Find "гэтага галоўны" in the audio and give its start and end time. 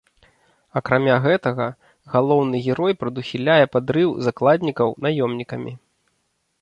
1.25-2.61